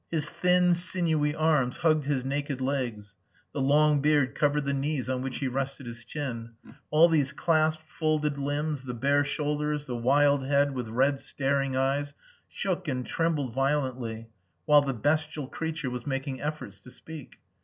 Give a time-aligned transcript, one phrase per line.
[0.09, 3.13] His thin, sinewy arms hugged his naked legs;
[3.53, 6.55] the long beard covered the knees on which he rested his chin;
[6.89, 12.15] all these clasped, folded limbs, the bare shoulders, the wild head with red staring eyes,
[12.49, 14.25] shook and trembled violently
[14.65, 17.37] while the bestial creature was making efforts to speak.